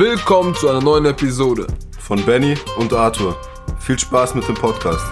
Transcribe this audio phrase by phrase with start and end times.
[0.00, 1.66] Willkommen zu einer neuen Episode
[1.98, 3.36] von Benny und Arthur.
[3.80, 5.04] Viel Spaß mit dem Podcast.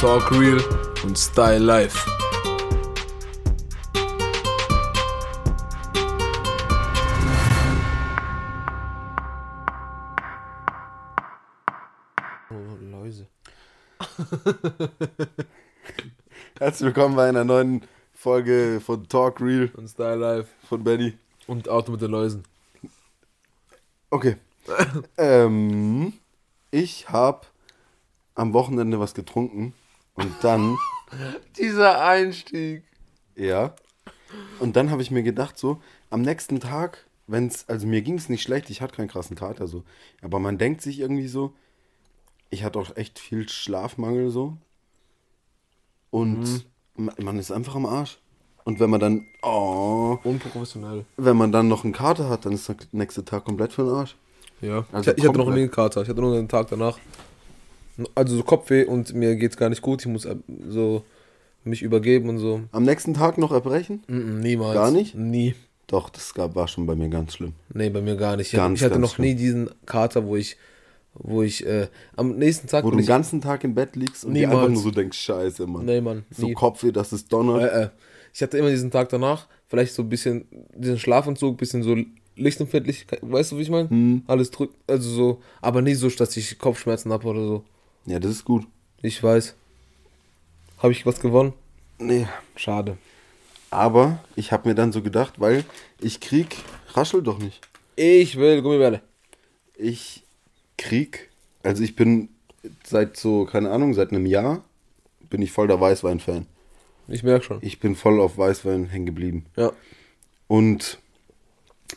[0.00, 0.60] Talk Real
[1.04, 1.96] und Style Life.
[12.50, 13.28] Oh, Läuse.
[16.58, 17.82] Herzlich willkommen bei einer neuen
[18.12, 20.48] Folge von Talk Real Und Style Life.
[20.68, 21.16] von Benny.
[21.46, 22.42] Und Auto mit den Läusen.
[24.10, 24.36] Okay.
[25.18, 26.12] ähm,
[26.70, 27.46] ich habe
[28.34, 29.74] am Wochenende was getrunken
[30.14, 30.76] und dann,
[31.58, 32.84] Dieser Einstieg.
[33.34, 33.74] ja,
[34.60, 35.80] und dann habe ich mir gedacht, so,
[36.10, 39.66] am nächsten Tag, wenn's, also mir ging es nicht schlecht, ich hatte keinen krassen Kater
[39.66, 39.84] so,
[40.22, 41.54] aber man denkt sich irgendwie so,
[42.50, 44.56] ich hatte auch echt viel Schlafmangel so
[46.10, 46.66] und
[46.96, 48.18] ma- man ist einfach am Arsch.
[48.68, 51.06] Und wenn man dann, oh, Unprofessionell.
[51.16, 53.94] wenn man dann noch einen Kater hat, dann ist der nächste Tag komplett für den
[53.94, 54.14] Arsch.
[54.60, 54.84] Ja.
[54.92, 56.02] Also ich, ich hatte noch nie einen Kater.
[56.02, 56.98] Ich hatte nur einen Tag danach.
[58.14, 60.02] Also so Kopfweh und mir geht's gar nicht gut.
[60.02, 60.36] Ich muss äh,
[60.68, 61.02] so
[61.64, 62.60] mich übergeben und so.
[62.70, 64.02] Am nächsten Tag noch erbrechen?
[64.06, 64.74] Mm, mm, niemals.
[64.74, 65.14] Gar nicht?
[65.14, 65.54] Nie.
[65.86, 67.54] Doch, das gab, war schon bei mir ganz schlimm.
[67.72, 68.52] Nee, bei mir gar nicht.
[68.52, 70.58] Ich, Ganz, ich hatte noch nie diesen Kater, wo ich,
[71.14, 72.84] wo ich äh, am nächsten Tag.
[72.84, 74.58] Wo du den ganzen Tag im Bett liegst und dir Niemals.
[74.58, 75.86] einfach nur so denkst, scheiße, Mann.
[75.86, 76.26] Nee, Mann.
[76.30, 76.52] So nie.
[76.52, 77.62] Kopfweh, dass es donnert.
[77.62, 77.88] Äh, äh.
[78.38, 81.96] Ich hatte immer diesen Tag danach, vielleicht so ein bisschen diesen Schlafanzug, bisschen so
[82.36, 83.90] lichtempfindlich, weißt du, wie ich meine?
[83.90, 84.22] Hm.
[84.28, 87.64] Alles drückt, also so, aber nicht so, dass ich Kopfschmerzen habe oder so.
[88.06, 88.64] Ja, das ist gut.
[89.02, 89.56] Ich weiß.
[90.78, 91.52] Habe ich was gewonnen?
[91.98, 92.28] Nee.
[92.54, 92.96] Schade.
[93.72, 95.64] Aber ich habe mir dann so gedacht, weil
[96.00, 96.58] ich krieg,
[96.92, 97.60] raschel doch nicht.
[97.96, 99.02] Ich will Gummibärle.
[99.76, 100.22] Ich
[100.76, 101.28] krieg,
[101.64, 102.28] also ich bin
[102.84, 104.62] seit so, keine Ahnung, seit einem Jahr
[105.28, 106.46] bin ich voll der Weißwein-Fan.
[107.08, 107.58] Ich merke schon.
[107.62, 109.46] Ich bin voll auf Weißwein hängen geblieben.
[109.56, 109.72] Ja.
[110.46, 110.98] Und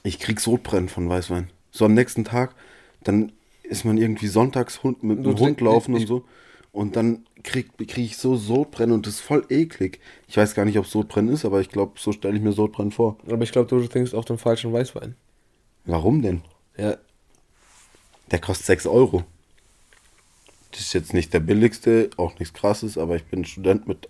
[0.03, 1.49] ich krieg Sodbrennen von Weißwein.
[1.69, 2.55] So am nächsten Tag,
[3.03, 3.31] dann
[3.63, 6.25] ist man irgendwie sonntags Hund, mit dem Hund laufen ich- und so.
[6.71, 10.00] Und dann krieg, krieg ich so Sodbrennen und das ist voll eklig.
[10.27, 12.91] Ich weiß gar nicht, ob Sodbrennen ist, aber ich glaube, so stelle ich mir Sodbrennen
[12.91, 13.17] vor.
[13.27, 15.16] Aber ich glaube, du trinkst auch den falschen Weißwein.
[15.85, 16.41] Warum denn?
[16.77, 16.97] Ja.
[18.31, 19.25] Der kostet 6 Euro.
[20.71, 24.07] Das ist jetzt nicht der billigste, auch nichts krasses, aber ich bin Student mit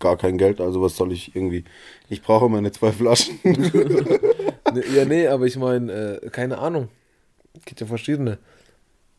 [0.00, 1.64] gar kein Geld, also was soll ich irgendwie.
[2.08, 3.38] Ich brauche meine zwei Flaschen.
[4.94, 6.88] Ja, nee, aber ich meine, äh, keine Ahnung.
[7.64, 8.38] Gibt ja verschiedene.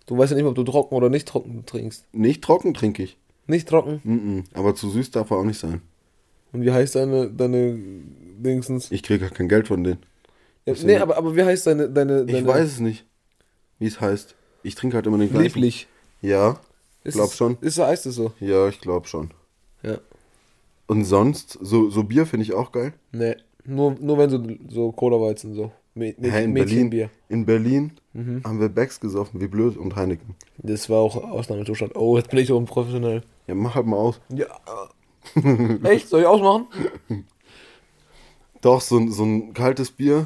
[0.06, 2.06] Du weißt ja nicht, ob du trocken oder nicht trocken trinkst.
[2.14, 3.18] nicht trocken trinke ich.
[3.48, 4.02] Nicht trocken?
[4.06, 4.44] Mm-mm.
[4.58, 5.82] Aber zu süß darf er auch nicht sein.
[6.54, 7.78] Und wie heißt deine, deine
[8.38, 8.92] Dingsens?
[8.92, 10.00] Ich kriege gar kein Geld von denen.
[10.66, 13.06] Ja, nee, aber, aber wie heißt deine, deine, Ich deine weiß es nicht,
[13.80, 14.36] wie es heißt.
[14.64, 15.44] Ich trinke halt immer den gleichen.
[15.44, 15.88] Lieblich.
[16.22, 16.62] Ja,
[17.04, 17.58] Ist glaub es- schon.
[17.60, 18.32] Ist so, heißt es so?
[18.40, 19.32] ja, ich glaube schon.
[19.84, 19.98] Ja.
[20.92, 22.92] Und sonst, so, so Bier finde ich auch geil.
[23.14, 23.36] Nee,
[23.66, 25.72] nur, nur wenn so, so Cola-Weizen so.
[25.94, 28.42] Mit Hä, in Berlin, in Berlin Mhm.
[28.46, 30.36] haben wir Becks gesoffen, wie blöd, und Heineken.
[30.58, 31.96] Das war auch Ausnahmezustand.
[31.96, 33.22] Oh, jetzt bin ich so unprofessionell.
[33.48, 34.20] Ja, mach halt mal aus.
[34.34, 34.48] Ja.
[35.84, 36.10] Echt?
[36.10, 36.68] Soll ich ausmachen?
[38.62, 40.26] Doch, so, ein- so ein kaltes Bier,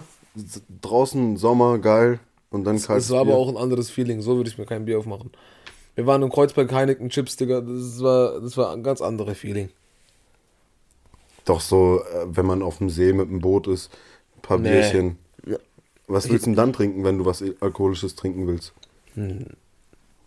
[0.81, 2.19] draußen Sommer, geil.
[2.49, 3.37] Und dann kaltes Das war aber Bier.
[3.37, 4.21] auch ein anderes Feeling.
[4.21, 5.29] So würde ich mir kein Bier aufmachen.
[5.95, 7.61] Wir waren im Kreuzberg Heineken Chips, Digga.
[7.61, 9.69] Das war, das war ein ganz anderes Feeling.
[11.45, 13.91] Doch so, äh, wenn man auf dem See mit dem Boot ist,
[14.37, 14.71] ein paar Nee.
[14.71, 15.17] Bierchen.
[16.07, 18.73] Was willst du denn dann trinken, wenn du was Alkoholisches trinken willst?
[19.15, 19.45] Hm.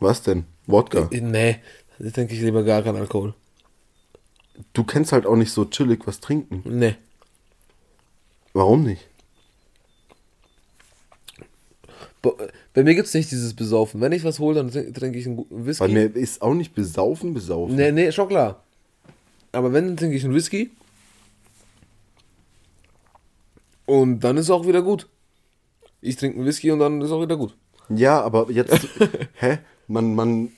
[0.00, 0.44] Was denn?
[0.66, 1.08] Wodka?
[1.12, 1.56] Nee,
[1.98, 3.34] da trinke ich lieber gar keinen Alkohol.
[4.72, 6.62] Du kennst halt auch nicht so chillig was trinken.
[6.64, 6.96] Nee.
[8.54, 9.06] Warum nicht?
[12.74, 14.00] Bei mir gibt es nicht dieses Besaufen.
[14.00, 15.84] Wenn ich was hole, dann trink- trinke ich einen guten Whisky.
[15.84, 17.76] Bei mir ist auch nicht besaufen, besaufen.
[17.76, 18.64] Nee, nee, schon klar.
[19.52, 20.70] Aber wenn, dann trinke ich einen Whisky.
[23.88, 25.08] Und dann ist es auch wieder gut.
[26.02, 27.56] Ich trinke einen Whisky und dann ist es auch wieder gut.
[27.88, 28.86] Ja, aber jetzt,
[29.32, 29.60] hä?
[29.86, 30.52] Man, man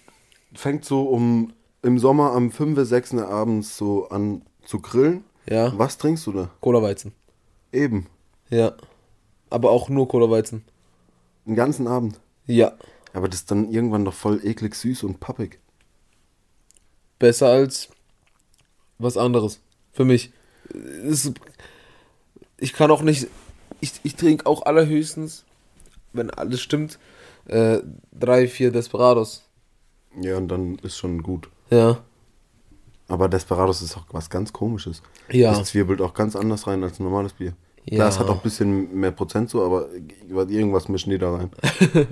[0.53, 5.23] fängt so um im Sommer am 5, 6 Uhr abends so an zu grillen.
[5.49, 5.73] Ja.
[5.79, 6.51] Was trinkst du da?
[6.61, 7.13] Cola-Weizen.
[7.73, 8.09] Eben.
[8.49, 8.73] Ja.
[9.49, 10.65] Aber auch nur Cola-Weizen.
[11.47, 12.19] Den ganzen Abend.
[12.47, 12.73] Ja.
[13.13, 15.61] Aber das ist dann irgendwann doch voll eklig süß und pappig.
[17.21, 17.91] Besser als
[18.99, 19.61] was anderes.
[19.93, 20.33] Für mich.
[21.05, 21.33] Es,
[22.61, 23.27] ich kann auch nicht.
[23.81, 25.45] Ich, ich trinke auch allerhöchstens,
[26.13, 26.99] wenn alles stimmt,
[27.47, 27.79] äh,
[28.13, 29.43] drei, vier Desperados.
[30.21, 31.49] Ja, und dann ist schon gut.
[31.71, 31.99] Ja.
[33.09, 35.03] Aber Desperados ist auch was ganz komisches.
[35.31, 35.53] Ja.
[35.53, 37.55] Das zwirbelt auch ganz anders rein als ein normales Bier.
[37.87, 37.97] Ja.
[37.97, 39.89] Klar, es hat auch ein bisschen mehr Prozent so, aber
[40.29, 41.51] irgendwas mischen die da rein.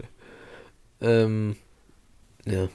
[1.00, 1.56] Ähm,
[2.45, 2.69] ja.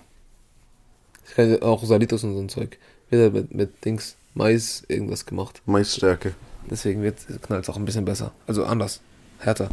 [1.25, 2.77] Ich kann auch Salitos und so ein Zeug.
[3.11, 5.61] Halt mit, mit Dings, Mais, irgendwas gemacht.
[5.65, 6.33] Maisstärke.
[6.69, 8.33] Deswegen wird knallt es auch ein bisschen besser.
[8.47, 9.01] Also anders.
[9.39, 9.69] Härter.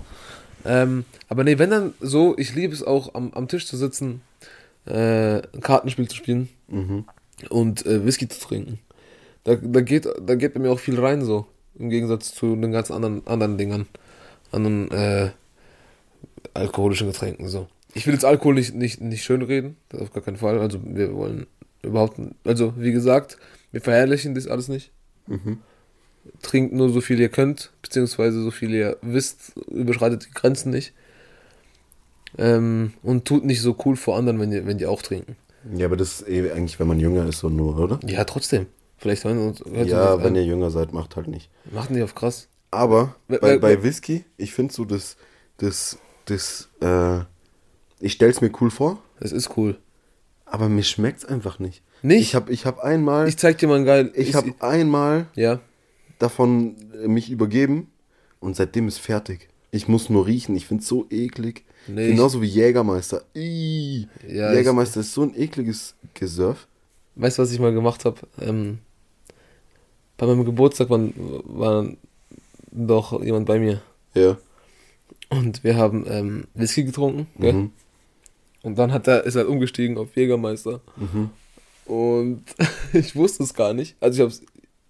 [0.64, 4.20] Ähm, aber nee, wenn dann so, ich liebe es auch am, am Tisch zu sitzen,
[4.86, 7.04] äh, ein Kartenspiel zu spielen Mhm.
[7.48, 8.78] und äh, Whisky zu trinken.
[9.44, 11.46] Da, da, geht, da geht bei mir auch viel rein so.
[11.78, 13.86] Im Gegensatz zu den ganzen anderen, anderen Dingern.
[14.52, 15.30] Anderen äh,
[16.54, 17.68] alkoholischen Getränken so.
[17.94, 20.58] Ich will jetzt Alkohol nicht, nicht, nicht schön reden, das auf gar keinen Fall.
[20.60, 21.46] Also wir wollen
[21.82, 23.36] überhaupt, also wie gesagt,
[23.72, 24.92] wir verherrlichen das alles nicht.
[25.26, 25.58] Mhm.
[26.42, 30.92] Trinkt nur so viel ihr könnt, beziehungsweise so viel ihr wisst, überschreitet die Grenzen nicht.
[32.38, 35.36] Ähm, und tut nicht so cool vor anderen, wenn die, wenn die auch trinken.
[35.76, 37.98] Ja, aber das ist eh eigentlich, wenn man jünger ist, so nur, oder?
[38.06, 38.66] Ja, trotzdem.
[38.96, 41.50] Vielleicht hören uns, hört Ja, uns wenn das ihr jünger seid, macht halt nicht.
[41.66, 41.74] an.
[41.74, 42.48] Machen die auf krass.
[42.70, 45.16] Aber bei, wer- bei Whisky, ich finde so das,
[45.56, 47.18] das, das, äh,
[47.98, 49.76] ich stell's mir cool vor, Das ist cool.
[50.46, 51.82] aber mir schmeckt's einfach nicht.
[52.02, 52.20] Nicht?
[52.20, 54.12] Ich habe ich hab einmal, Ich ich, zeig dir mal ein geil.
[54.34, 55.60] habe einmal Ja.
[56.20, 57.88] Davon äh, mich übergeben
[58.40, 59.48] und seitdem ist fertig.
[59.72, 61.64] Ich muss nur riechen, ich find's so eklig.
[61.86, 63.22] Nee, ich- Genauso wie Jägermeister.
[63.34, 66.66] Ja, Jägermeister ist so ein ekliges Gesurf.
[67.16, 68.18] Weißt du, was ich mal gemacht habe?
[68.40, 68.78] Ähm,
[70.16, 71.00] bei meinem Geburtstag war,
[71.44, 71.86] war
[72.72, 73.80] doch jemand bei mir.
[74.14, 74.36] Ja.
[75.28, 77.26] Und wir haben ähm, Whisky getrunken.
[77.38, 77.52] Gell?
[77.52, 77.70] Mhm.
[78.62, 80.80] Und dann hat er, ist er umgestiegen auf Jägermeister.
[80.96, 81.30] Mhm.
[81.86, 82.42] Und
[82.92, 83.96] ich wusste es gar nicht.
[84.00, 84.42] Also ich habe es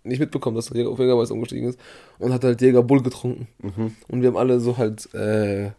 [0.05, 1.79] nicht mitbekommen, dass er auf Jägermeister umgestiegen ist.
[2.19, 3.49] Und hat halt Jäger Bull getrunken.
[3.63, 3.95] Mhm.
[4.09, 5.71] Und wir haben alle so halt äh,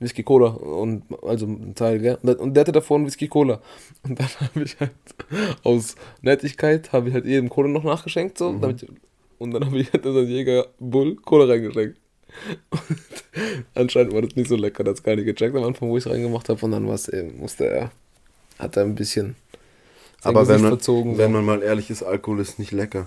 [0.00, 2.18] Whisky Cola und also ein Teil, gell?
[2.22, 3.60] Und, der hatte davor einen Whisky Cola.
[4.02, 4.92] Und dann habe ich halt
[5.62, 8.86] aus Nettigkeit habe ich halt jedem Cola noch nachgeschenkt so, damit,
[9.38, 11.98] und dann habe ich halt in Jäger Bull Cola reingeschenkt.
[12.70, 12.80] Und
[13.74, 16.10] anscheinend war das nicht so lecker, das gar nicht gecheckt am Anfang, wo ich es
[16.10, 17.90] reingemacht habe und dann war es eben, musste er,
[18.58, 19.36] hat er ein bisschen
[20.22, 21.16] Aber wenn man, verzogen.
[21.16, 23.04] wenn man mal ehrlich ist, Alkohol ist nicht lecker.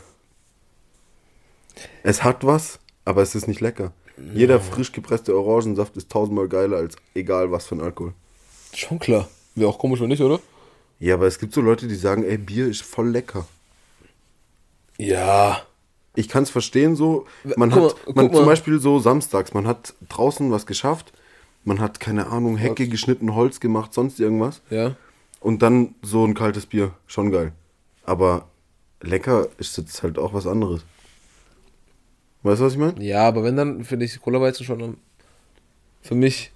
[2.04, 3.94] Es hat was, aber es ist nicht lecker.
[4.34, 8.14] Jeder frisch gepresste Orangensaft ist tausendmal geiler als egal was für ein Alkohol.
[8.74, 9.28] Schon klar.
[9.56, 10.40] Wäre auch komisch, wenn nicht, oder?
[11.00, 13.46] Ja, aber es gibt so Leute, die sagen, ey, Bier ist voll lecker.
[14.98, 15.62] Ja.
[16.16, 17.28] Ich kann es verstehen so.
[17.56, 18.46] Man Guck hat, man zum mal.
[18.48, 21.14] Beispiel so samstags, man hat draußen was geschafft,
[21.64, 24.62] man hat, keine Ahnung, Hecke geschnitten, Holz gemacht, sonst irgendwas.
[24.72, 24.96] Ja.
[25.40, 27.52] Und dann so ein kaltes Bier, schon geil.
[28.04, 28.48] Aber
[29.02, 30.82] lecker ist jetzt halt auch was anderes.
[32.48, 33.04] Weißt du, was ich meine?
[33.04, 34.98] Ja, aber wenn dann finde ich Cola Weizen schon am,
[36.02, 36.52] für mich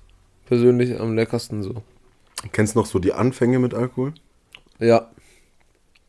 [0.46, 1.84] persönlich am leckersten so.
[2.54, 4.14] Kennst du noch so die Anfänge mit Alkohol?
[4.80, 5.12] Ja.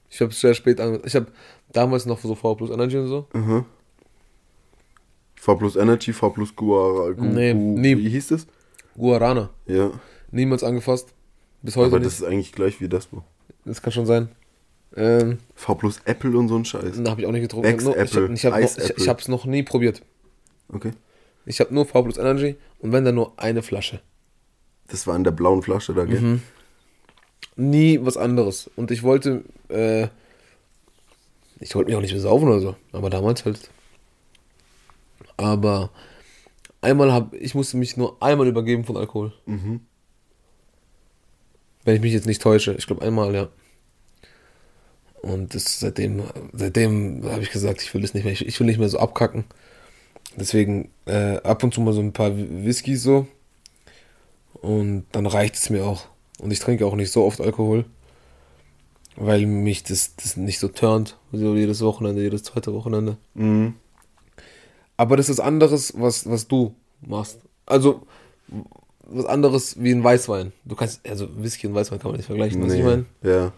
[0.08, 1.00] Ich habe es sehr spät an.
[1.04, 1.26] Ich habe
[1.72, 3.26] damals noch so V plus Energy und so.
[3.32, 3.64] Mhm.
[5.34, 7.98] V plus Energy, V plus Guara, Gu, Nee, Gu, nie.
[7.98, 8.46] Wie hieß das?
[8.96, 9.50] Guarana.
[9.66, 9.90] Ja.
[10.30, 11.12] Niemals angefasst.
[11.62, 12.06] Bis heute Aber nicht.
[12.06, 13.08] das ist eigentlich gleich wie das.
[13.12, 13.22] wo.
[13.64, 14.28] Das kann schon sein.
[14.96, 16.98] Ähm, V plus Apple und so ein Scheiß.
[17.06, 17.68] habe ich auch nicht getrunken.
[17.68, 20.02] Ex-Apple, Ich habe ich hab noch, ich, ich hab's noch nie probiert.
[20.68, 20.92] Okay.
[21.46, 24.00] Ich habe nur V plus Energy und wenn dann nur eine Flasche.
[24.88, 26.20] Das war in der blauen Flasche da, gell?
[26.20, 26.42] Mhm.
[27.56, 28.70] Nie was anderes.
[28.76, 30.08] Und ich wollte, äh,
[31.60, 33.70] ich wollte mich auch nicht besaufen oder so, aber damals halt.
[35.36, 35.90] Aber
[36.80, 39.32] einmal habe ich musste mich nur einmal übergeben von Alkohol.
[39.46, 39.80] Mhm.
[41.84, 42.74] Wenn ich mich jetzt nicht täusche.
[42.74, 43.48] Ich glaube einmal, ja.
[45.22, 48.78] Und das, seitdem, seitdem habe ich gesagt, ich will das nicht mehr, ich, will nicht
[48.78, 49.44] mehr so abkacken.
[50.36, 53.28] Deswegen äh, ab und zu mal so ein paar Whiskys so.
[54.54, 56.06] Und dann reicht es mir auch.
[56.38, 57.84] Und ich trinke auch nicht so oft Alkohol.
[59.14, 61.18] Weil mich das, das nicht so turnt.
[61.30, 63.16] So jedes Wochenende, jedes zweite Wochenende.
[63.34, 63.74] Mhm.
[64.96, 67.38] Aber das ist anderes, was, was du machst.
[67.66, 68.06] Also,
[69.04, 70.52] was anderes wie ein Weißwein.
[70.64, 73.04] Du kannst, also Whisky und Weißwein kann man nicht vergleichen, was ich meine.
[73.22, 73.52] Ja.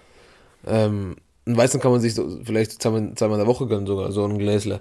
[0.66, 4.10] Ähm, ein Weißen kann man sich so vielleicht zweimal, zweimal in der Woche gönnen, sogar,
[4.12, 4.80] so ein Gläsle.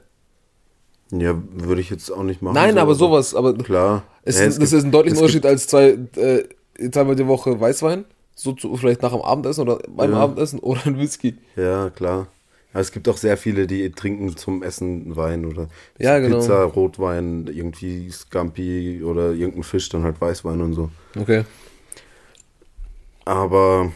[1.12, 2.55] Ja, würde ich jetzt auch nicht machen.
[2.55, 4.03] Nein, so, aber sowas, aber Klar.
[4.24, 6.43] es, Ja, ist, es das gibt- ist ein deutlicher Unterschied als zwei, äh,
[6.91, 8.05] zweimal die Woche Weißwein,
[8.36, 10.20] so zu, vielleicht nach dem Abendessen oder beim Ja.
[10.22, 11.36] Abendessen oder ein Whisky.
[11.55, 12.27] Ja, klar.
[12.74, 15.67] Ja, es gibt auch sehr viele, die trinken zum Essen Wein oder
[16.00, 16.39] Ja, genau.
[16.39, 20.89] Pizza, Rotwein, irgendwie Scampi oder irgendein Fisch, dann halt Weißwein und so.
[21.20, 21.43] Okay.
[23.25, 23.91] Aber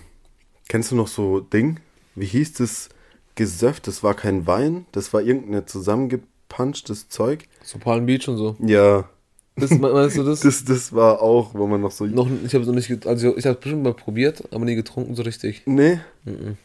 [0.69, 1.79] kennst du noch so Ding?
[2.19, 2.89] Wie hieß das
[3.35, 3.79] Gesöff?
[3.79, 7.45] Das war kein Wein, das war irgendein zusammengepunchtes Zeug.
[7.63, 8.55] So Palm Beach und so.
[8.59, 9.07] Ja,
[9.55, 10.39] Das, me- meinst du das?
[10.41, 12.05] das, das war auch, wo man noch so.
[12.05, 14.75] noch, ich habe es noch nicht, also ich habe es bestimmt mal probiert, aber nie
[14.75, 15.61] getrunken so richtig.
[15.65, 15.99] Nee.
[16.25, 16.57] Mhm.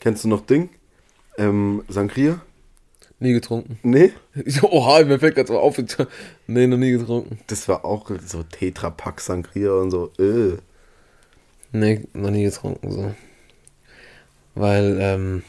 [0.00, 0.70] Kennst du noch Ding?
[1.36, 2.40] Ähm, Sangria?
[3.18, 3.78] Nie getrunken.
[3.82, 4.12] Nee.
[4.46, 5.76] Ich so, oha, mir fällt gerade so auf.
[6.46, 7.38] Nee, noch nie getrunken.
[7.48, 10.10] Das war auch so Tetrapack Sangria und so.
[10.18, 10.56] Äh.
[11.72, 13.14] Nee, noch nie getrunken, so.
[14.54, 15.42] Weil, ähm,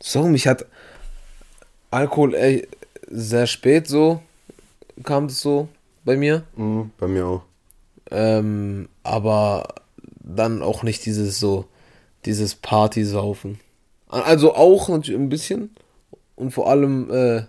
[0.00, 0.66] so, mich hat
[1.90, 2.66] Alkohol ey,
[3.08, 4.22] sehr spät so,
[5.04, 5.68] kam das so
[6.04, 6.44] bei mir.
[6.56, 7.42] Mhm, bei mir auch.
[8.10, 9.74] Ähm, aber
[10.20, 11.66] dann auch nicht dieses so,
[12.24, 13.60] dieses Partysaufen.
[14.08, 15.70] Also auch natürlich ein bisschen.
[16.36, 17.42] Und vor allem äh,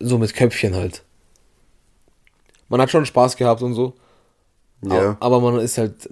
[0.00, 1.02] so mit Köpfchen halt.
[2.68, 3.94] Man hat schon Spaß gehabt und so.
[4.82, 5.16] Ja.
[5.20, 6.08] Aber man ist halt,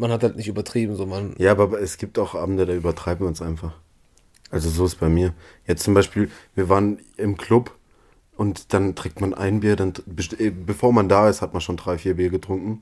[0.00, 0.96] man hat halt nicht übertrieben.
[0.96, 3.74] So man, Ja, aber es gibt auch Abende, da übertreiben wir uns einfach.
[4.50, 5.32] Also so ist bei mir.
[5.66, 7.76] Jetzt zum Beispiel, wir waren im Club
[8.36, 9.92] und dann trinkt man ein Bier, dann
[10.38, 12.80] äh, bevor man da ist, hat man schon drei, vier Bier getrunken.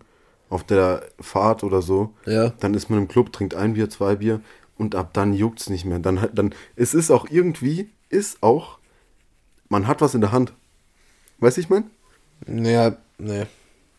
[0.50, 2.14] Auf der Fahrt oder so.
[2.24, 2.54] Ja.
[2.60, 4.40] Dann ist man im Club, trinkt ein Bier, zwei Bier
[4.78, 5.98] und ab dann juckt's nicht mehr.
[5.98, 8.78] Dann, hat- dann, es ist auch irgendwie, ist auch,
[9.68, 10.54] man hat was in der Hand.
[11.38, 11.90] Weißt du, ich mein?
[12.46, 13.44] Naja, nee.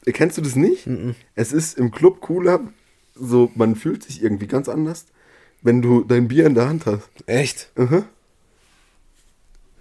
[0.05, 0.89] Kennst du das nicht?
[1.35, 2.61] Es ist im Club cooler,
[3.19, 5.05] so man fühlt sich irgendwie ganz anders,
[5.61, 7.09] wenn du dein Bier in der Hand hast.
[7.25, 7.71] Echt?
[7.75, 8.05] Mhm.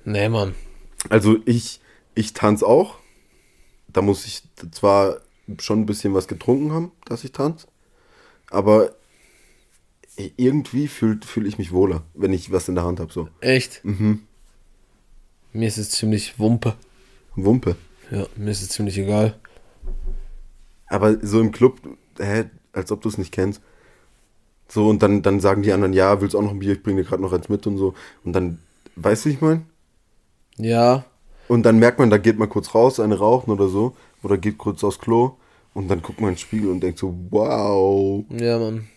[0.04, 0.54] Nee, Mann.
[1.08, 1.80] Also ich,
[2.14, 2.96] ich tanze auch.
[3.88, 4.42] Da muss ich
[4.72, 5.18] zwar
[5.58, 7.66] schon ein bisschen was getrunken haben, dass ich tanze,
[8.50, 8.94] aber
[10.36, 13.12] irgendwie fühle fühl ich mich wohler, wenn ich was in der Hand habe.
[13.12, 13.28] So.
[13.40, 13.84] Echt?
[13.84, 14.22] Mhm.
[15.52, 16.74] Mir ist es ziemlich Wumpe.
[17.34, 17.76] Wumpe.
[18.10, 19.38] Ja, mir ist es ziemlich egal.
[20.86, 21.80] Aber so im Club,
[22.18, 22.44] hä,
[22.78, 23.60] als ob du es nicht kennst.
[24.68, 26.82] So, und dann, dann sagen die anderen, ja, willst du auch noch ein Bier, ich
[26.82, 27.94] bringe dir gerade noch eins mit und so.
[28.24, 28.58] Und dann,
[28.96, 29.66] weißt du, ich mein?
[30.58, 31.04] Ja,
[31.48, 33.94] Und dann merkt man, da geht man kurz raus, eine rauchen oder so.
[34.22, 35.36] Oder geht kurz aufs Klo.
[35.72, 38.24] Und dann guckt man in den Spiegel und denkt so, wow.
[38.30, 38.88] ja, Mann.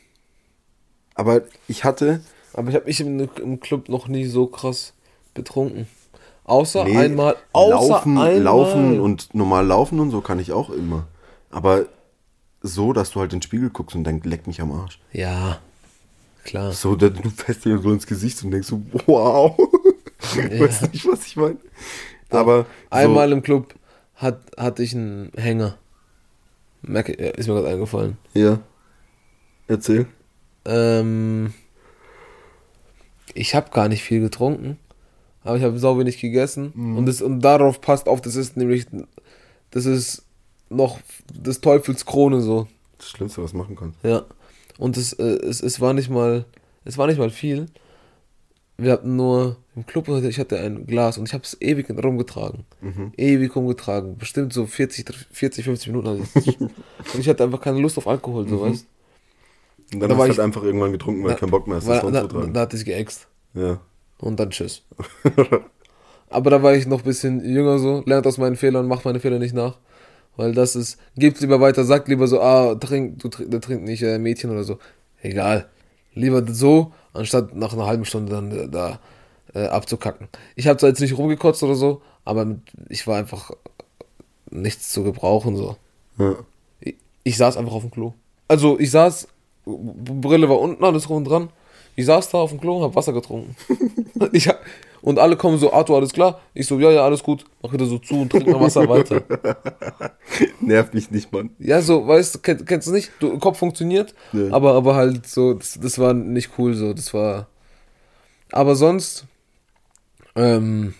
[1.15, 2.21] Aber ich hatte,
[2.53, 4.93] Aber ich habe mich im, im Club noch nie so krass
[5.33, 5.87] betrunken.
[6.43, 7.35] Außer nee, einmal.
[7.53, 8.41] Außer laufen, einmal.
[8.41, 11.07] laufen und normal laufen und so kann ich auch immer.
[11.49, 11.85] Aber
[12.61, 14.99] so, dass du halt in den Spiegel guckst und denkst, leck mich am Arsch.
[15.11, 15.59] Ja,
[16.43, 16.71] klar.
[16.71, 19.57] So, du fährst dir so ins Gesicht und denkst so, wow.
[20.19, 21.57] weißt du nicht, was ich meine?
[22.29, 23.73] Aber Einmal so, im Club
[24.15, 25.77] hat, hatte ich einen Hänger.
[26.81, 28.17] Merke, ja, ist mir gerade eingefallen.
[28.33, 28.59] Ja.
[29.67, 30.07] Erzähl.
[30.65, 31.53] Ähm,
[33.33, 34.77] ich habe gar nicht viel getrunken,
[35.43, 36.71] aber ich habe sau wenig gegessen.
[36.97, 38.85] Und, das, und darauf passt auf, das ist nämlich,
[39.71, 40.23] das ist
[40.71, 40.99] noch
[41.33, 42.67] des Teufels Krone so.
[42.97, 43.99] Das Schlimmste, was machen kannst.
[44.03, 44.23] Ja.
[44.77, 46.45] Und es, äh, es, es war nicht mal,
[46.85, 47.67] es war nicht mal viel.
[48.77, 52.65] Wir hatten nur im Club, ich hatte ein Glas und ich habe es ewig rumgetragen.
[53.15, 54.17] Ewig rumgetragen.
[54.17, 56.07] Bestimmt so 40, 40 50 Minuten.
[56.07, 56.59] hatte ich.
[56.61, 56.71] und
[57.19, 58.85] ich hatte einfach keine Lust auf Alkohol, so weißt
[59.93, 61.67] Und dann Da hast war du ich- halt einfach irgendwann getrunken, weil du keinen Bock
[61.67, 62.53] mehr hast, Weil, da, rumzutragen.
[62.53, 63.27] da hatte ich geäxt.
[63.53, 63.79] Ja.
[64.17, 64.83] Und dann tschüss.
[66.29, 69.19] Aber da war ich noch ein bisschen jünger so, lernt aus meinen Fehlern, macht meine
[69.19, 69.77] Fehler nicht nach.
[70.37, 74.01] Weil das ist, gebt lieber weiter, sagt lieber so, ah, trink, du der trinkt nicht
[74.01, 74.79] äh, Mädchen oder so.
[75.21, 75.67] Egal.
[76.13, 78.99] Lieber so, anstatt nach einer halben Stunde dann äh, da
[79.53, 80.27] äh, abzukacken.
[80.55, 82.59] Ich habe zwar jetzt nicht rumgekotzt oder so, aber mit,
[82.89, 83.51] ich war einfach
[84.49, 85.77] nichts zu gebrauchen so.
[86.17, 86.35] ja.
[86.79, 88.13] Ich, ich saß einfach auf dem Klo.
[88.47, 89.27] Also ich saß,
[89.65, 91.49] Brille war unten, alles rum und dran.
[91.95, 93.55] Ich saß da auf dem Klo und hab Wasser getrunken.
[94.31, 94.59] ich hab,
[95.01, 96.39] und alle kommen so, Arthur, alles klar?
[96.53, 97.45] Ich so, ja, ja, alles gut.
[97.61, 99.23] Mach wieder so zu und trink noch Wasser weiter.
[100.61, 101.49] Nervt mich nicht, Mann.
[101.59, 103.11] Ja, so, weißt du, kenn, kennst du nicht?
[103.19, 104.51] Du, Kopf funktioniert, Ja.
[104.51, 107.47] aber, aber halt so, das, das war nicht cool so, das war...
[108.51, 109.25] Aber sonst,
[110.35, 110.93] ähm,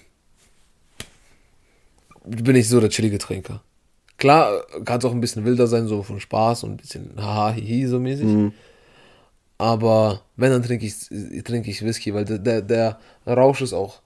[2.25, 3.61] bin ich so der chillige Trinker.
[4.17, 7.51] Klar, kann es auch ein bisschen wilder sein, so von Spaß und ein bisschen haha,
[7.53, 8.25] hihi, so mäßig.
[8.25, 8.53] Mhm.
[9.61, 10.95] Aber wenn, dann trinke ich,
[11.43, 14.01] trinke ich Whisky, weil der, der, der Rausch ist auch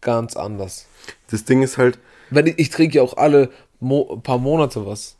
[0.00, 0.86] ganz anders.
[1.32, 1.98] Das Ding ist halt,
[2.30, 3.50] Wenn ich, ich trinke ja auch alle
[3.80, 5.16] Mo paar Monate was.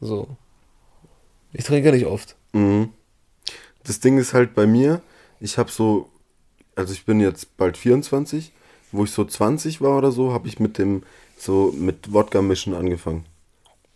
[0.00, 0.26] So.
[1.52, 2.34] Ich trinke nicht oft.
[2.52, 2.88] mhm.
[3.84, 5.02] das Ding ist halt bei mir,
[5.38, 6.08] ich habe so,
[6.74, 8.50] also ich bin jetzt bald 24,
[8.90, 11.04] wo ich so 20 war oder so, habe ich mit dem,
[11.36, 13.24] so mit Wodka mischen angefangen.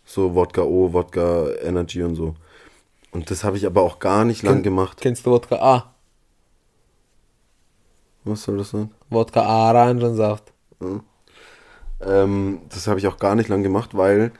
[0.05, 2.33] So Wodka O, Wodka Energy und so.
[3.13, 4.99] Und das habe ich aber auch gar nicht lang gemacht.
[4.99, 5.93] Kennst du Wodka A?
[8.23, 8.91] Was soll das sein?
[9.09, 10.51] Wodka A, Orangensaft.
[12.01, 14.31] Ähm, das habe ich auch gar nicht lang gemacht, weil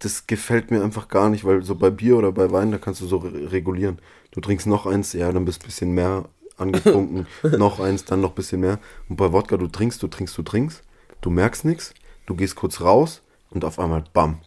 [0.00, 3.00] das gefällt mir einfach gar nicht, weil so bei Bier oder bei Wein, da kannst
[3.02, 3.98] du so re regulieren.
[4.32, 6.24] Du trinkst noch eins, ja, dann bist ein bisschen mehr
[6.56, 7.26] angetrunken,
[7.58, 8.78] noch eins, dann noch ein bisschen mehr.
[9.08, 10.82] Und bei Wodka, du trinkst, du trinkst, du trinkst,
[11.20, 11.94] du merkst nichts,
[12.26, 14.38] du gehst kurz raus und auf einmal, bam,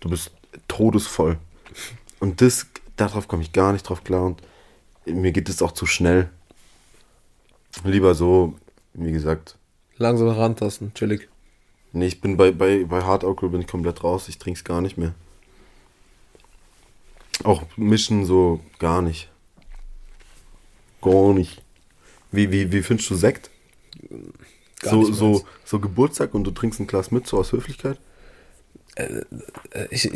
[0.00, 0.30] du bist
[0.68, 1.38] todesvoll.
[2.22, 4.42] Und das, darauf komme ich gar nicht drauf klar und
[5.06, 6.30] mir geht es auch zu schnell.
[7.82, 8.54] Lieber so,
[8.94, 9.58] wie gesagt,
[9.96, 11.28] Langsam herantasten, chillig.
[11.90, 14.28] Nee, ich bin bei, bei, bei Hardalkohol bin ich komplett raus.
[14.28, 15.14] Ich trink's gar nicht mehr.
[17.42, 19.28] Auch mischen so gar nicht.
[21.00, 21.60] Gar nicht.
[22.30, 23.50] Wie, wie, wie findest du Sekt?
[24.78, 27.98] Gar so, nicht so, so Geburtstag und du trinkst ein Glas mit, so aus Höflichkeit?
[28.94, 29.22] Äh,
[29.90, 30.08] ich,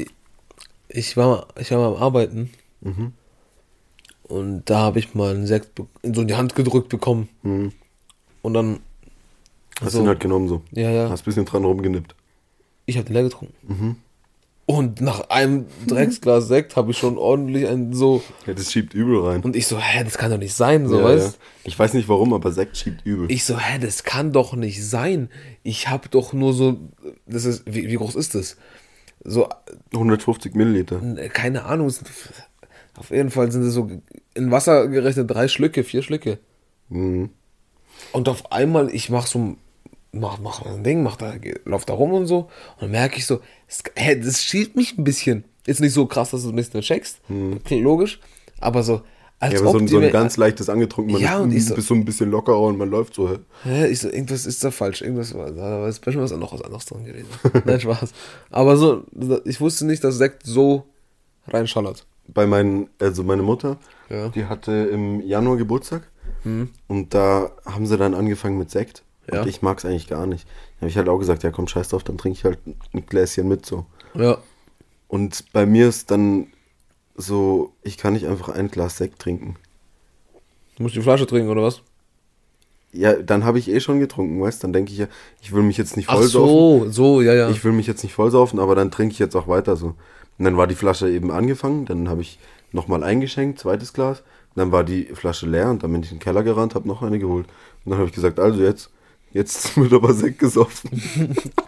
[0.89, 2.51] ich war, ich war mal am Arbeiten
[2.81, 3.13] Mhm.
[4.25, 7.29] und da habe ich mal einen Sekt in so in die Hand gedrückt bekommen.
[7.43, 7.73] Mhm.
[8.43, 8.81] Und dann,
[9.81, 10.01] Hast So.
[10.01, 10.63] ihn halt genommen so.
[10.73, 12.15] ja, ja, Hast ein bisschen dran rumgenippt.
[12.87, 13.55] ich habe den leer getrunken.
[13.67, 13.97] Mhm.
[14.69, 18.23] Und nach einem Drecksglas Sekt habe ich schon ordentlich einen so.
[18.47, 19.43] Ja, das schiebt übel rein.
[19.43, 21.41] Und ich so, hä, das kann doch nicht sein, so, ja, weißt ja.
[21.65, 23.31] Ich weiß nicht warum, aber Sekt schiebt übel.
[23.31, 25.29] Ich so, hä, das kann doch nicht sein.
[25.63, 26.79] Ich habe doch nur so,
[27.27, 28.57] das ist, wie, wie groß ist das?
[29.25, 29.49] So,
[29.93, 31.01] 150 Milliliter.
[31.33, 31.93] keine Ahnung,
[32.97, 33.91] auf jeden Fall sind es so
[34.35, 36.39] in Wasser gerechnet drei Schlücke, vier Schlücke.
[36.89, 37.31] Mhm.
[38.13, 39.57] Und auf einmal, ich mach so,
[40.13, 42.41] mach, mach ein Ding, mach da, lauf da rum und so.
[42.75, 45.45] Und dann merke ich so, es, hä, das schiebt mich ein bisschen.
[45.67, 47.21] Ist nicht so krass, dass du es nicht checkst.
[47.65, 48.21] Klingt logisch.
[48.61, 49.03] Aber so,
[49.39, 51.65] als Ja, aber so, so ein ganz leichtes angetrunken, man Ja, ist und ein ich
[51.87, 53.29] so- ein bisschen lockerer und man läuft so.
[53.29, 53.39] hä?
[53.65, 53.87] Hä?
[53.89, 55.03] Ich so, irgendwas ist da falsch.
[55.03, 57.29] Irgendwas war da ist bestimmt was noch was anderes drin gewesen.
[57.65, 58.13] Nein, Spaß.
[58.51, 59.05] Aber so,
[59.45, 60.85] ich wusste nicht, dass Sekt so
[61.49, 62.07] reinschallert.
[62.29, 63.77] Bei meinen, also meine Mutter,
[64.11, 64.29] Ja.
[64.31, 66.03] die hatte im Januar Geburtstag
[66.89, 69.03] und da haben sie dann angefangen mit Sekt.
[69.33, 69.43] Ja.
[69.43, 70.47] Und ich mag es eigentlich gar nicht.
[70.77, 73.05] Da habe ich halt auch gesagt, ja komm, scheiß drauf, dann trinke ich halt ein
[73.07, 73.87] Gläschen mit so.
[74.15, 74.39] Ja.
[75.09, 76.47] Und bei mir ist dann
[77.17, 79.57] so, ich kann nicht einfach ein Glas Sekt trinken.
[80.77, 81.83] Du musst die Flasche trinken, oder was?
[82.93, 85.07] Ja, dann habe ich eh schon getrunken, weißt Dann denke ich ja,
[85.43, 86.93] ich will mich jetzt nicht Ach vollsaufen.
[86.93, 87.51] so, so, ja, ja.
[87.51, 89.95] Ich will mich jetzt nicht vollsaufen, aber dann trinke ich jetzt auch weiter so.
[90.39, 92.39] Und dann war die Flasche eben angefangen, dann habe ich
[92.73, 94.23] nochmal eingeschenkt, zweites Glas.
[94.55, 97.03] Dann war die Flasche leer und dann bin ich in den Keller gerannt, habe noch
[97.03, 97.47] eine geholt.
[97.85, 98.91] Und dann habe ich gesagt, also jetzt,
[99.33, 101.03] jetzt wird aber Sekt gesoffen.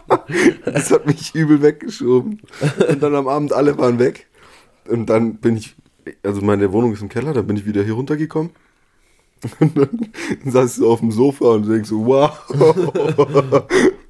[0.65, 2.41] das hat mich übel weggeschoben.
[2.89, 4.27] Und dann am Abend alle waren weg.
[4.89, 5.75] Und dann bin ich,
[6.23, 8.51] also meine Wohnung ist im Keller, dann bin ich wieder hier runtergekommen.
[9.59, 10.11] Und dann
[10.45, 12.31] saß ich so auf dem Sofa und denk so, wow.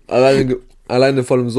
[0.07, 0.57] Alleine,
[0.87, 1.53] alleine voll im.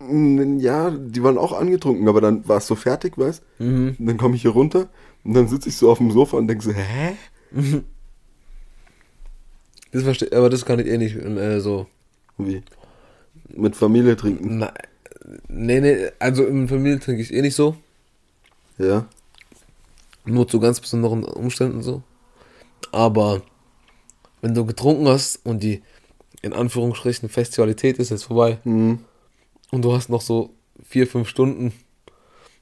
[0.00, 3.94] Mm, Ja, die waren auch angetrunken, aber dann war es so fertig, weißt Mhm.
[3.98, 4.88] Und dann komme ich hier runter
[5.22, 7.14] und dann sitze ich so auf dem Sofa und denke so, hä?
[9.92, 11.86] Das verstehe aber das kann ich eh nicht äh, so.
[12.38, 12.62] Wie?
[13.54, 14.58] Mit Familie trinken.
[14.58, 14.72] Na,
[15.48, 17.76] nee, nee, also in Familie trinke ich eh nicht so.
[18.78, 19.06] Ja.
[20.24, 22.02] Nur zu ganz besonderen Umständen so.
[22.92, 23.42] Aber
[24.40, 25.82] wenn du getrunken hast und die
[26.42, 28.98] in Anführungsstrichen Festialität ist jetzt vorbei Mhm.
[29.70, 30.50] und du hast noch so
[30.84, 31.72] vier, fünf Stunden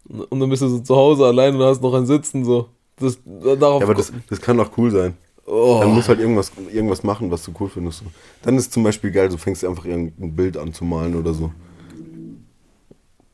[0.08, 2.68] und dann bist du so zu Hause allein und hast noch ein Sitzen so.
[2.96, 5.16] Das, darauf Ja, aber das, das kann auch cool sein.
[5.46, 8.02] oh, Dann musst halt irgendwas, irgendwas machen, was du cool findest.
[8.42, 11.50] Dann ist zum Beispiel geil, du fängst einfach irgendein Bild an zu malen oder so.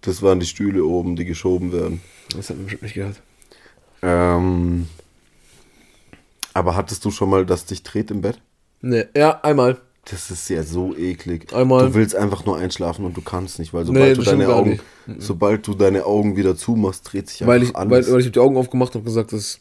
[0.07, 2.01] Das waren die Stühle oben, die geschoben werden.
[2.35, 3.21] das hat man bestimmt nicht gehört.
[4.03, 4.87] Ähm,
[6.55, 8.41] aber hattest du schon mal, dass dich dreht im Bett?
[8.81, 9.79] Nee, ja, einmal.
[10.09, 11.53] Das ist ja so eklig.
[11.53, 11.89] Einmal.
[11.89, 14.55] Du willst einfach nur einschlafen und du kannst nicht, weil Nee, sobald du bestimmt deine
[14.55, 14.71] Augen,
[15.07, 15.23] nicht.
[15.23, 18.13] sobald du deine Augen wieder zumachst, dreht sich einfach Weil ich, weil, alles.
[18.13, 19.61] weil ich hab die Augen aufgemacht und gesagt, das,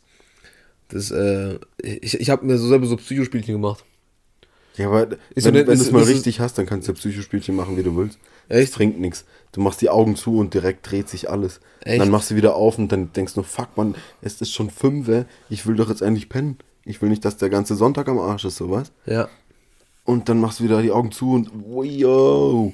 [0.89, 3.83] das, äh, ich, ich habe mir so selber so Psychospielchen gemacht.
[4.75, 6.87] ja, aber Ist wenn, so wenn eine- du es mal ist- richtig hast, dann kannst
[6.87, 8.19] du ja Psychospielchen machen, wie du willst.
[8.49, 8.69] Echt?
[8.69, 9.25] Das bringt nichts.
[9.51, 11.61] Du machst die Augen zu und direkt dreht sich alles.
[11.81, 12.01] Echt?
[12.01, 15.09] Dann machst du wieder auf und dann denkst du, fuck man, es ist schon fünf,
[15.49, 16.57] ich will doch jetzt endlich pennen.
[16.83, 18.91] Ich will nicht, dass der ganze Sonntag am Arsch ist, sowas.
[19.05, 19.27] Ja.
[20.03, 21.49] Und dann machst du wieder die Augen zu und
[21.83, 22.73] yo.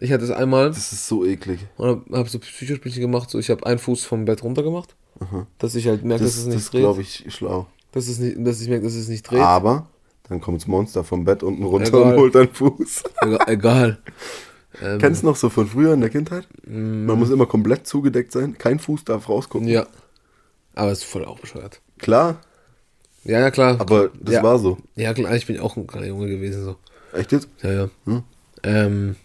[0.00, 1.66] Ich hatte es einmal das ist so eklig.
[1.76, 3.28] und habe hab so Psychospielchen gemacht.
[3.28, 4.94] So, ich habe einen Fuß vom Bett runter gemacht,
[5.58, 6.80] dass ich halt merke, Das, dass es das nicht ist, dreht.
[6.82, 7.66] glaube ich, schlau.
[7.90, 9.40] Dass, es nicht, dass ich merke, dass es nicht dreht.
[9.40, 9.88] Aber
[10.28, 12.12] dann kommt das Monster vom Bett unten runter Egal.
[12.14, 13.02] und holt deinen Fuß.
[13.20, 13.38] Egal.
[13.48, 13.98] egal.
[14.80, 16.46] Ähm, Kennst du noch so von früher in der Kindheit?
[16.66, 19.68] Man muss immer komplett zugedeckt sein, kein Fuß darf rausgucken.
[19.68, 19.86] ja.
[20.74, 21.82] Aber es ist voll auch bescheuert.
[21.98, 22.40] Klar,
[23.24, 23.78] Ja, ja, klar.
[23.78, 24.42] aber das ja.
[24.42, 24.78] war so.
[24.96, 26.64] Ja, klar, ich bin auch ein kleiner Junge gewesen.
[26.64, 26.76] so.
[27.12, 27.48] Echt jetzt?
[27.62, 27.90] Ja, ja.
[28.06, 28.22] Hm?
[28.62, 29.16] Ähm,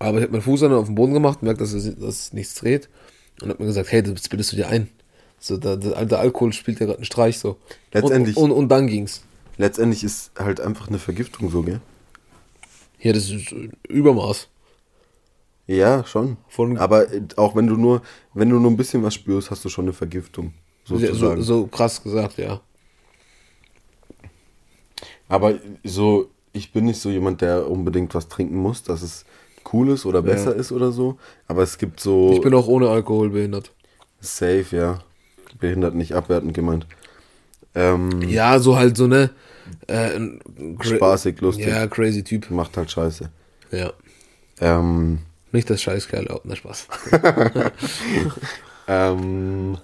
[0.00, 2.32] aber ich habe meinen Fuß dann auf den Boden gemacht, merkt, dass es, dass es
[2.32, 2.88] nichts dreht.
[3.40, 4.88] Und habe mir gesagt, hey, das bildest du dir ein.
[5.38, 7.56] So, der, der Alkohol spielt ja gerade einen Streich so.
[7.92, 9.22] Letztendlich- Und, und, und dann ging's.
[9.58, 11.80] Letztendlich ist halt einfach eine Vergiftung so, gell?
[13.02, 13.52] Hier, das ist
[13.88, 14.46] Übermaß.
[15.66, 16.36] Ja, schon.
[16.46, 19.64] Von- Aber äh, auch wenn du nur, wenn du nur ein bisschen was spürst, hast
[19.64, 20.54] du schon eine Vergiftung.
[20.84, 21.42] So, Sozusagen.
[21.42, 22.60] so krass gesagt, ja.
[25.28, 29.24] Aber so, ich bin nicht so jemand, der unbedingt was trinken muss, dass es
[29.72, 31.18] cool ist oder besser ist oder so.
[31.48, 33.72] Aber es gibt so Ich bin auch ohne Alkohol behindert.
[34.20, 35.00] safe, ja.
[35.58, 36.86] Behindert nicht abwertend gemeint.
[37.74, 39.30] Ähm, Ja, so halt so, ne?
[39.86, 40.18] Äh,
[40.80, 41.66] Spaßig, lustig.
[41.66, 42.50] Ja, crazy Typ.
[42.50, 43.30] Macht halt Scheiße.
[43.70, 43.92] Ja.
[44.60, 45.18] Ähm,
[45.52, 46.86] Nicht das Scheißkerl, oh, na Spaß.
[48.88, 49.78] ähm,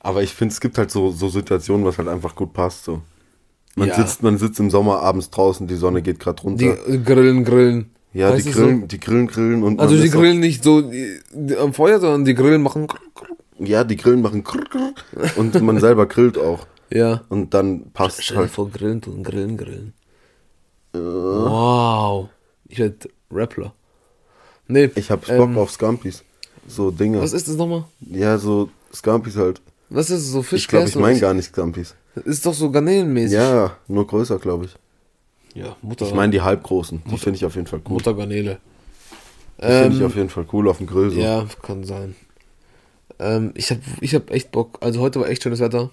[0.00, 2.84] aber ich finde, es gibt halt so, so Situationen, was halt einfach gut passt.
[2.84, 3.02] So.
[3.74, 3.94] Man, Ja.
[3.96, 6.58] sitzt, man sitzt im Sommer abends draußen, die Sonne geht gerade runter.
[6.86, 7.90] Die äh, Grillen, Grillen.
[8.12, 11.54] Ja, die grillen, die grillen, grillen und Also die auch- grillen nicht so die, die,
[11.56, 12.86] am Feuer, sondern die Grillen machen.
[13.58, 14.42] Ja, die Grillen machen
[15.36, 16.66] und man selber grillt auch.
[16.90, 17.24] Ja.
[17.28, 18.50] Und dann passt Stell dir halt.
[18.50, 19.92] vor, Grillen tun, Grillen, Grillen.
[20.92, 22.28] Wow.
[22.68, 23.74] Ich werde Rappler.
[24.68, 24.90] Nee.
[24.94, 26.24] Ich hab Bock ähm, auf Scampis.
[26.66, 27.20] So Dinge.
[27.20, 27.84] Was ist das nochmal?
[28.00, 29.60] Ja, so Scampis halt.
[29.88, 30.32] Was ist das?
[30.32, 30.62] So Fisch?
[30.62, 31.94] Ich glaube, ich meine gar nicht Scampis.
[32.24, 33.36] Ist doch so garnelenmäßig.
[33.36, 34.74] Ja, nur größer, glaube ich.
[35.54, 36.06] Ja, Mutter.
[36.06, 37.02] Ich meine die halbgroßen.
[37.10, 37.94] Die finde ich auf jeden Fall cool.
[37.94, 38.58] Muttergarnele.
[39.58, 41.10] Die finde ich Ähm, auf jeden Fall cool auf dem Grill.
[41.10, 41.20] So.
[41.20, 42.14] Ja, kann sein.
[43.18, 44.78] Ähm, ich habe ich hab echt Bock.
[44.80, 45.90] Also heute war echt schönes Wetter.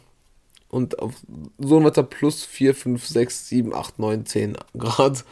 [0.73, 1.13] Und auf
[1.59, 5.23] so ein Wetter plus 4, 5, 6, 7, 8, 9, 10 Grad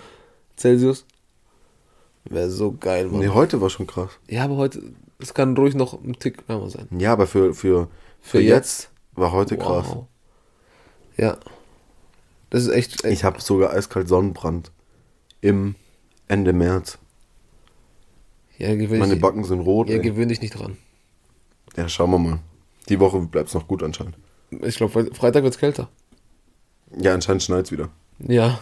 [0.56, 1.06] Celsius.
[2.25, 3.21] Wäre so geil, Mann.
[3.21, 4.12] Nee, heute war schon krass.
[4.30, 4.84] Ja, aber heute,
[5.17, 6.88] es kann ruhig noch ein Tick wärmer sein.
[6.95, 7.88] Ja, aber für, für,
[8.21, 9.88] für, Für jetzt, war heute krass.
[9.89, 10.06] Wow.
[11.17, 11.38] Ja.
[12.51, 14.71] Das ist echt, echt Ich habe sogar eiskalt Sonnenbrand.
[15.41, 15.73] Im
[16.27, 16.99] Ende März.
[18.60, 19.89] ja, Meine Backen sind rot.
[19.89, 20.77] ja, gewöhn dich nicht dran.
[21.75, 22.39] Ja, schauen wir mal.
[22.89, 24.17] Die Woche bleibt es noch gut anscheinend.
[24.62, 25.90] Ich glaube, Freitag wird es kälter.
[26.98, 27.90] Ja, anscheinend schneit wieder.
[28.20, 28.60] Ja.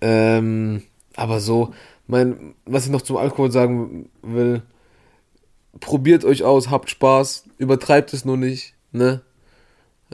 [0.00, 0.82] ähm,
[1.16, 1.72] aber so,
[2.06, 4.62] mein, was ich noch zum Alkohol sagen will,
[5.80, 9.22] probiert euch aus, habt Spaß, übertreibt es nur nicht, ne?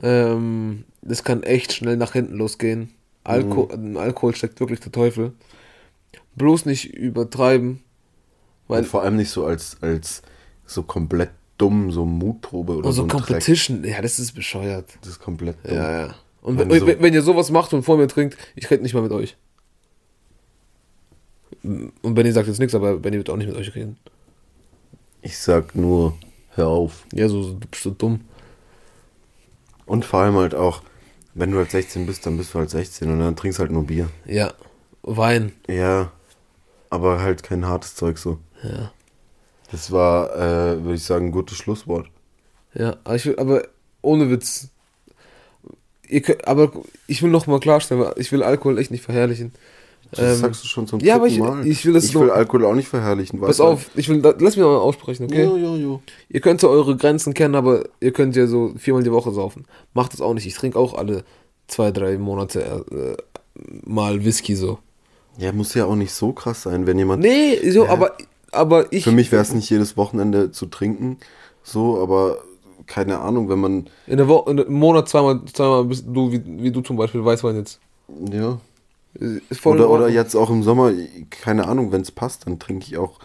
[0.03, 2.95] Ähm, das kann echt schnell nach hinten losgehen.
[3.25, 5.33] Alko Im Alkohol steckt wirklich der Teufel.
[6.35, 7.83] Bloß nicht übertreiben.
[8.69, 10.23] Weil Und vor allem nicht so als, als
[10.65, 11.31] so komplett
[11.62, 13.25] dumm, so Mutprobe oder also so Dreck.
[13.27, 14.87] Competition, ja, das ist bescheuert.
[15.01, 15.75] Das ist komplett dumm.
[15.77, 16.14] Ja, ja.
[16.42, 18.83] Und Wenn wenn, so- wenn, wenn ihr sowas macht und vor mir trinkt, ich rede
[18.83, 19.37] nicht mal mit euch.
[21.62, 23.96] Und Benny sagt jetzt nichts, aber Benny wird auch nicht mit euch reden.
[25.20, 26.14] Ich sag nur,
[26.51, 27.05] hör auf.
[27.12, 28.22] Ja, so, so, du bist so dumm.
[29.87, 30.83] Und vor allem halt auch,
[31.35, 33.85] wenn du halt 16 bist, dann bist du halt 16 und dann trinkst halt nur
[33.87, 34.09] Bier.
[34.27, 34.53] Ja.
[35.03, 35.53] Wein.
[35.68, 36.11] Ja,
[36.90, 38.38] aber halt kein hartes Zeug so.
[38.62, 38.92] Ja.
[39.73, 42.07] Das war, äh, würde ich sagen, ein gutes Schlusswort.
[42.75, 43.63] Ja, aber, ich will, aber
[44.03, 44.69] ohne Witz.
[46.09, 46.71] Ihr könnt, aber
[47.07, 49.53] ich will noch mal klarstellen, ich will Alkohol echt nicht verherrlichen.
[50.11, 51.67] Das Ähm, sagst du schon zum ja, aber ich- Mal.
[51.67, 53.41] ich will das ich will Alkohol auch nicht verherrlichen.
[53.41, 55.43] Pass auf, ich will, lass mich mal aussprechen, okay?
[55.45, 56.03] Jo, jo, jo.
[56.29, 59.65] Ihr könnt ja eure Grenzen kennen, aber ihr könnt ja so viermal die Woche saufen.
[59.95, 60.47] Macht das auch nicht.
[60.47, 61.25] Ich trinke auch alle
[61.67, 63.17] zwei, drei Monate äh,
[63.87, 64.81] mal Whisky so.
[65.39, 67.23] Ja, muss ja auch nicht so krass sein, wenn jemand.
[67.23, 68.13] Nee, so, aber,
[68.53, 69.05] aber ich.
[69.05, 71.19] Für mich wäre es nicht jedes Wochenende zu trinken,
[71.62, 72.38] so, aber
[72.87, 73.87] keine Ahnung, wenn man.
[74.07, 77.57] In der Woche, einem Monat zweimal, zweimal bist du, wie, wie du zum Beispiel, Weißwein
[77.57, 77.81] jetzt.
[78.31, 78.59] Ja.
[79.65, 80.93] Oder, oder jetzt auch im Sommer,
[81.31, 83.19] keine Ahnung, wenn es passt, dann trinke ich auch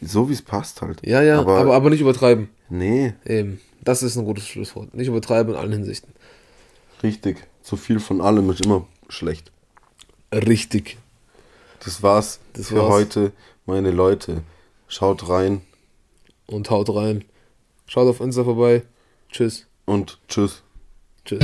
[0.00, 1.04] so, wie es passt halt.
[1.04, 2.48] Ja, ja, aber, aber, aber, nicht übertreiben.
[2.68, 3.60] Nee, Eben.
[3.82, 4.94] Das ist ein gutes Schlusswort.
[4.94, 6.12] Nicht übertreiben in allen Hinsichten.
[7.02, 7.46] richtig.
[7.62, 9.50] Zu viel von allem ist immer schlecht.
[10.32, 10.98] Richtig.
[11.84, 12.90] Das war's Das für war's.
[12.90, 13.32] heute,
[13.66, 14.42] meine Leute.
[14.88, 15.62] Schaut rein
[16.46, 17.24] Und haut rein.
[17.86, 18.82] Schaut auf Insta vorbei.
[19.30, 19.66] Tschüss.
[19.86, 20.62] und tschüss.
[21.24, 21.40] Tschüss.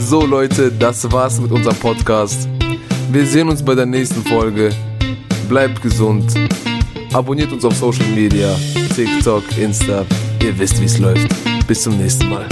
[0.00, 2.48] So Leute, das war's mit unserem Podcast.
[3.10, 4.70] Wir sehen uns bei der nächsten Folge.
[5.48, 6.32] Bleibt gesund.
[7.12, 8.56] Abonniert uns auf Social Media,
[8.94, 10.04] TikTok, Insta.
[10.42, 11.28] Ihr wisst, wie's läuft.
[11.66, 12.48] Bis zum nächsten Mal.